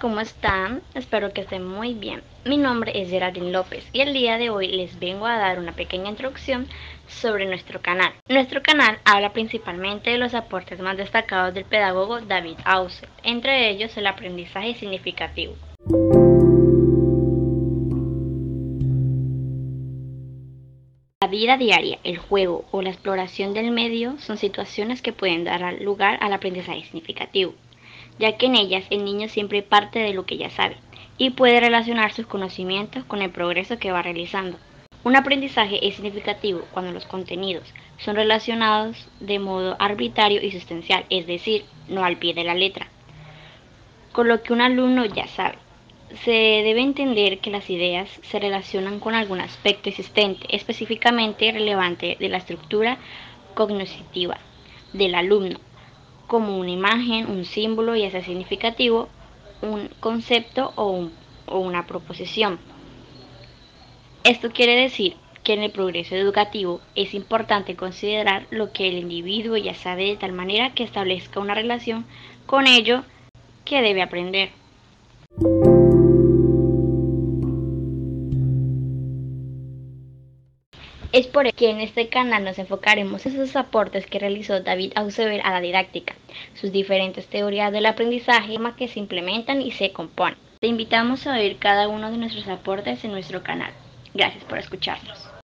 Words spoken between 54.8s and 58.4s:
del alumno, como una imagen, un símbolo, ya sea